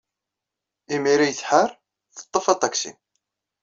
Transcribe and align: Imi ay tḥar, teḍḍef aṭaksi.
Imi 0.95 1.11
ay 1.23 1.33
tḥar, 1.39 1.69
teḍḍef 2.15 2.45
aṭaksi. 2.53 2.91